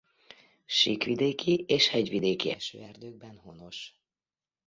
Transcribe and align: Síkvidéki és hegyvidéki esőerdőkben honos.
Síkvidéki 0.65 1.55
és 1.67 1.87
hegyvidéki 1.87 2.51
esőerdőkben 2.51 3.37
honos. 3.37 4.01